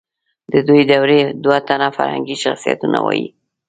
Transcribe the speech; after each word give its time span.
د 0.51 0.53
دې 0.67 0.79
دورې 0.91 1.19
دوه 1.43 1.57
تنه 1.67 1.87
فرهنګي 1.97 2.35
شخصیتونه 2.43 2.97
ووایئ. 3.01 3.25